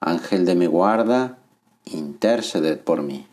[0.00, 1.38] Ángel de mi guarda,
[1.84, 3.26] interceded por mí.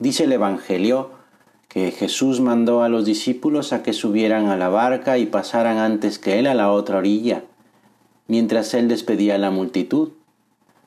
[0.00, 1.10] Dice el Evangelio
[1.68, 6.18] que Jesús mandó a los discípulos a que subieran a la barca y pasaran antes
[6.18, 7.44] que él a la otra orilla,
[8.26, 10.10] mientras él despedía a la multitud.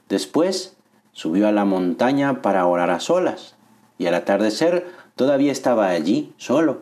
[0.10, 0.76] Después
[1.14, 3.56] subió a la montaña para orar a solas,
[3.98, 6.82] y al atardecer todavía estaba allí, solo.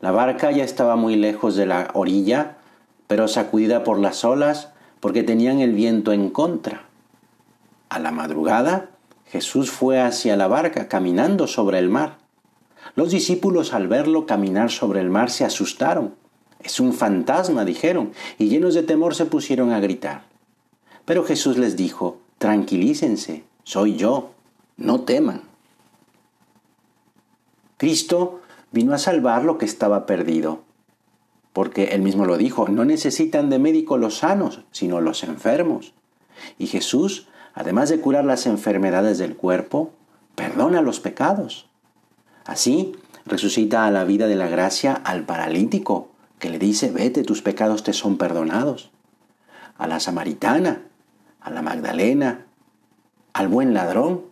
[0.00, 2.56] La barca ya estaba muy lejos de la orilla,
[3.06, 4.70] pero sacudida por las olas,
[5.02, 6.84] porque tenían el viento en contra.
[7.88, 8.90] A la madrugada,
[9.26, 12.18] Jesús fue hacia la barca caminando sobre el mar.
[12.94, 16.14] Los discípulos al verlo caminar sobre el mar se asustaron.
[16.60, 20.22] Es un fantasma, dijeron, y llenos de temor se pusieron a gritar.
[21.04, 24.30] Pero Jesús les dijo, tranquilícense, soy yo,
[24.76, 25.42] no teman.
[27.76, 30.60] Cristo vino a salvar lo que estaba perdido
[31.52, 35.92] porque él mismo lo dijo, no necesitan de médico los sanos, sino los enfermos.
[36.58, 39.90] Y Jesús, además de curar las enfermedades del cuerpo,
[40.34, 41.68] perdona los pecados.
[42.44, 47.42] Así, resucita a la vida de la gracia al paralítico, que le dice, vete, tus
[47.42, 48.90] pecados te son perdonados.
[49.76, 50.82] A la samaritana,
[51.40, 52.46] a la Magdalena,
[53.32, 54.22] al buen ladrón.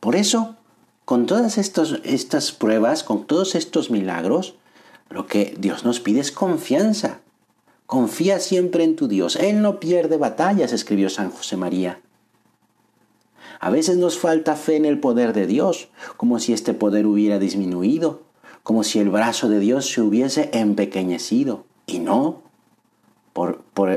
[0.00, 0.56] Por eso,
[1.04, 4.56] con todas estas pruebas, con todos estos milagros,
[5.14, 7.20] lo que Dios nos pide es confianza.
[7.86, 9.36] Confía siempre en tu Dios.
[9.36, 12.00] Él no pierde batallas, escribió San José María.
[13.60, 17.38] A veces nos falta fe en el poder de Dios, como si este poder hubiera
[17.38, 18.22] disminuido,
[18.64, 21.64] como si el brazo de Dios se hubiese empequeñecido.
[21.86, 22.42] Y no.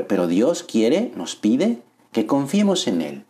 [0.06, 1.82] pero Dios quiere, nos pide
[2.12, 3.24] que confiemos en Él.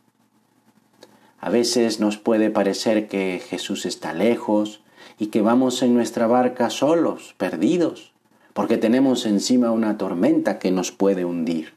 [1.41, 4.83] A veces nos puede parecer que Jesús está lejos,
[5.19, 8.13] y que vamos en nuestra barca solos, perdidos,
[8.53, 11.75] porque tenemos encima una tormenta que nos puede hundir.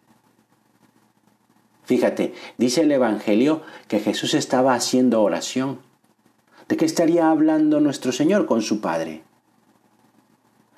[1.84, 5.80] Fíjate, dice el Evangelio que Jesús estaba haciendo oración.
[6.70, 9.24] ¿De qué estaría hablando nuestro Señor con su Padre?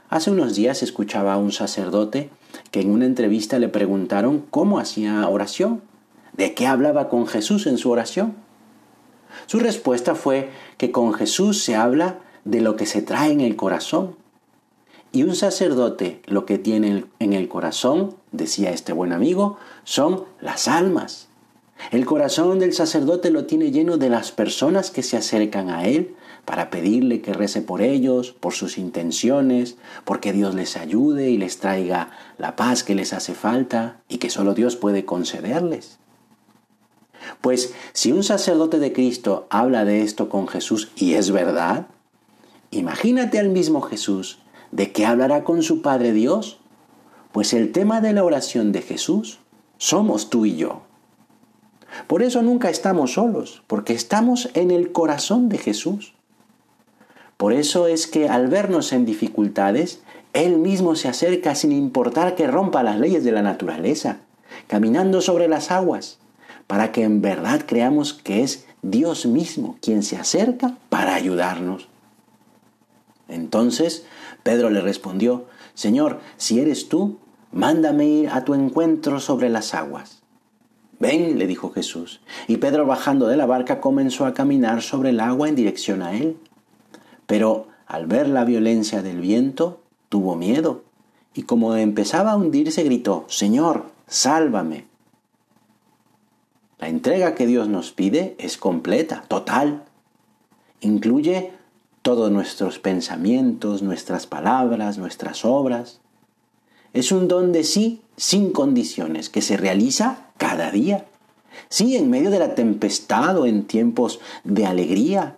[0.09, 2.29] Hace unos días escuchaba a un sacerdote
[2.71, 5.81] que en una entrevista le preguntaron cómo hacía oración,
[6.33, 8.35] de qué hablaba con Jesús en su oración.
[9.45, 13.55] Su respuesta fue que con Jesús se habla de lo que se trae en el
[13.55, 14.15] corazón.
[15.11, 20.67] Y un sacerdote lo que tiene en el corazón, decía este buen amigo, son las
[20.67, 21.29] almas.
[21.91, 26.15] El corazón del sacerdote lo tiene lleno de las personas que se acercan a él
[26.45, 31.59] para pedirle que rece por ellos, por sus intenciones, porque Dios les ayude y les
[31.59, 35.99] traiga la paz que les hace falta y que solo Dios puede concederles.
[37.39, 41.87] Pues si un sacerdote de Cristo habla de esto con Jesús y es verdad,
[42.75, 44.39] Imagínate al mismo Jesús,
[44.71, 46.57] ¿de qué hablará con su Padre Dios?
[47.31, 49.37] Pues el tema de la oración de Jesús
[49.77, 50.81] somos tú y yo.
[52.07, 56.15] Por eso nunca estamos solos, porque estamos en el corazón de Jesús.
[57.37, 60.01] Por eso es que al vernos en dificultades,
[60.33, 64.21] Él mismo se acerca sin importar que rompa las leyes de la naturaleza,
[64.65, 66.17] caminando sobre las aguas,
[66.65, 71.92] para que en verdad creamos que es Dios mismo quien se acerca para ayudarnos.
[73.27, 74.05] Entonces
[74.43, 77.19] Pedro le respondió, Señor, si eres tú,
[77.51, 80.21] mándame ir a tu encuentro sobre las aguas.
[80.99, 82.21] Ven, le dijo Jesús.
[82.47, 86.15] Y Pedro bajando de la barca comenzó a caminar sobre el agua en dirección a
[86.15, 86.37] él.
[87.25, 90.83] Pero al ver la violencia del viento, tuvo miedo,
[91.33, 94.85] y como empezaba a hundirse, gritó, Señor, sálvame.
[96.79, 99.83] La entrega que Dios nos pide es completa, total.
[100.81, 101.51] Incluye
[102.03, 106.01] todos nuestros pensamientos, nuestras palabras, nuestras obras.
[106.91, 111.05] Es un don de sí sin condiciones que se realiza cada día.
[111.69, 115.37] Sí, en medio de la tempestad o en tiempos de alegría.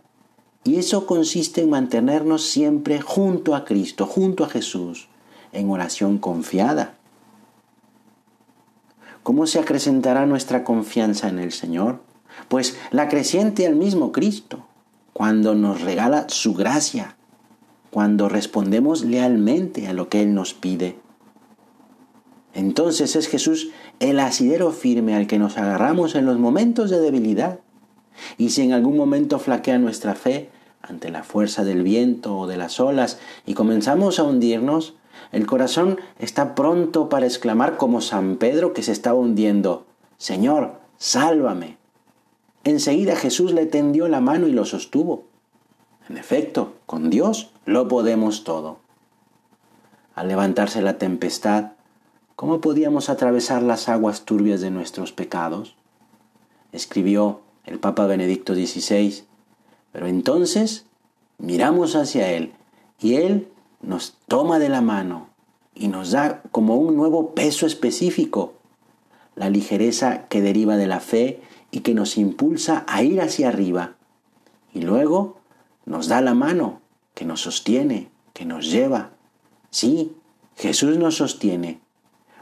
[0.64, 5.08] Y eso consiste en mantenernos siempre junto a Cristo, junto a Jesús,
[5.54, 6.96] en oración confiada.
[9.22, 12.00] ¿Cómo se acrecentará nuestra confianza en el Señor?
[12.48, 14.65] Pues la creciente al mismo Cristo
[15.18, 17.16] cuando nos regala su gracia,
[17.90, 20.98] cuando respondemos lealmente a lo que Él nos pide.
[22.54, 23.70] Entonces es Jesús
[24.02, 27.62] el asidero firme al que nos agarramos en los momentos de debilidad.
[28.38, 30.50] Y si en algún momento flaquea nuestra fe
[30.82, 34.96] ante la fuerza del viento o de las olas y comenzamos a hundirnos,
[35.32, 39.86] el corazón está pronto para exclamar como San Pedro que se estaba hundiendo,
[40.18, 41.85] Señor, sálvame.
[42.66, 45.26] Enseguida Jesús le tendió la mano y lo sostuvo.
[46.10, 48.80] En efecto, con Dios lo podemos todo.
[50.16, 51.74] Al levantarse la tempestad,
[52.36, 55.76] ¿cómo podíamos atravesar las aguas turbias de nuestros pecados?
[56.72, 59.24] Escribió el Papa Benedicto XVI,
[59.92, 60.86] pero entonces
[61.38, 62.54] miramos hacia Él
[63.00, 63.48] y Él
[63.82, 65.28] nos toma de la mano
[65.76, 68.54] y nos da como un nuevo peso específico,
[69.36, 71.42] la ligereza que deriva de la fe
[71.76, 73.96] y que nos impulsa a ir hacia arriba.
[74.74, 75.42] Y luego
[75.86, 76.80] nos da la mano
[77.14, 79.10] que nos sostiene, que nos lleva.
[79.72, 80.14] Sí,
[80.56, 81.82] Jesús nos sostiene.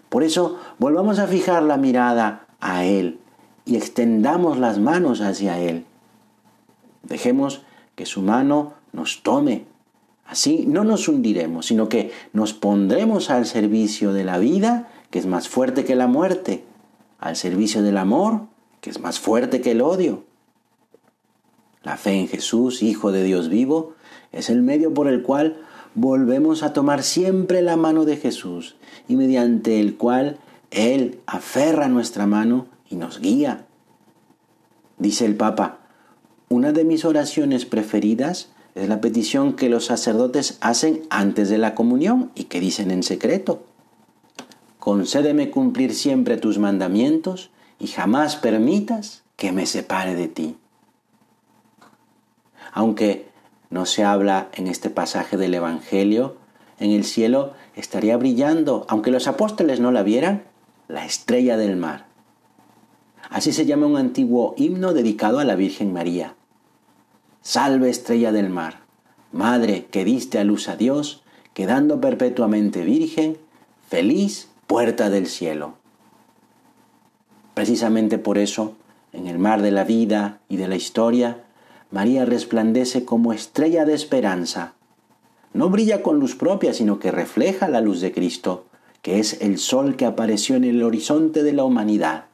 [0.10, 3.20] Por eso volvamos a fijar la mirada a Él
[3.66, 5.86] y extendamos las manos hacia Él.
[7.02, 7.64] Dejemos
[7.96, 9.66] que su mano nos tome.
[10.28, 15.26] Así no nos hundiremos, sino que nos pondremos al servicio de la vida, que es
[15.26, 16.64] más fuerte que la muerte,
[17.18, 18.53] al servicio del amor,
[18.84, 20.26] que es más fuerte que el odio.
[21.84, 23.94] La fe en Jesús, Hijo de Dios vivo,
[24.34, 25.62] es el medio por el cual
[25.96, 28.76] volvemos a tomar siempre la mano de Jesús
[29.08, 30.38] y mediante el cual
[30.70, 33.68] Él aferra nuestra mano y nos guía.
[34.98, 35.80] Dice el Papa,
[36.50, 41.74] una de mis oraciones preferidas es la petición que los sacerdotes hacen antes de la
[41.74, 43.64] comunión y que dicen en secreto.
[44.78, 47.50] Concédeme cumplir siempre tus mandamientos
[47.84, 50.58] y jamás permitas que me separe de ti
[52.74, 53.28] aunque
[53.70, 56.36] no se habla en este pasaje del Evangelio,
[56.80, 60.44] en el cielo estaría brillando, aunque los apóstoles no la vieran,
[60.88, 62.08] la estrella del mar.
[63.30, 66.36] Así se llama un antiguo himno dedicado a la Virgen María.
[67.42, 68.82] Salve estrella del mar,
[69.32, 73.38] madre que diste a luz a Dios, quedando perpetuamente virgen,
[73.88, 75.76] feliz puerta del cielo.
[77.54, 78.76] Precisamente por eso,
[79.12, 81.44] en el mar de la vida y de la historia,
[81.92, 84.74] María resplandece como estrella de esperanza.
[85.54, 88.66] No brilla con luz propia, sino que refleja la luz de Cristo,
[89.04, 92.26] que es el sol que apareció en el horizonte de la humanidad.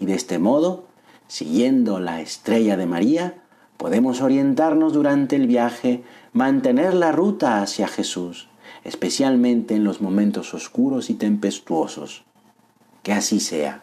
[0.00, 0.84] Y de este modo,
[1.26, 3.42] siguiendo la estrella de María,
[3.76, 6.02] podemos orientarnos durante el viaje,
[6.32, 8.48] mantener la ruta hacia Jesús,
[8.84, 12.24] especialmente en los momentos oscuros y tempestuosos.
[13.02, 13.82] Que así sea.